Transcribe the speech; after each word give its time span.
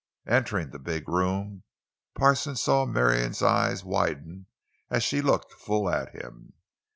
Entering 0.25 0.71
the 0.71 0.79
big 0.79 1.07
room, 1.07 1.61
Parsons 2.15 2.59
saw 2.59 2.87
Marion's 2.87 3.43
eyes 3.43 3.83
widen 3.83 4.47
as 4.89 5.03
she 5.03 5.21
looked 5.21 5.53
full 5.53 5.87
at 5.91 6.09
him. 6.15 6.53